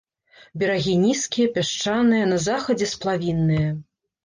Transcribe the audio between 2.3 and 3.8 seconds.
на захадзе сплавінныя.